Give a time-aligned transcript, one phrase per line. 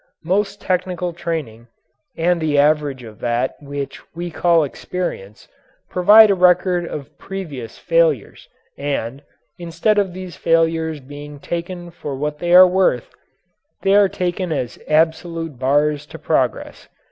[0.23, 1.67] Most technical training
[2.17, 5.47] and the average of that which we call experience,
[5.91, 8.47] provide a record of previous failures
[8.79, 9.21] and,
[9.59, 13.11] instead of these failures being taken for what they are worth,
[13.83, 16.87] they are taken as absolute bars to progress.